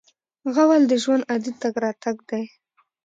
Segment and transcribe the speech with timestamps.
[0.55, 2.43] غول د ژوند عادي تګ راتګ دی.